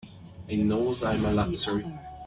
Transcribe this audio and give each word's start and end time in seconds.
I 0.49 0.55
knows 0.55 1.03
I'm 1.03 1.23
a 1.25 1.31
luxury. 1.31 1.85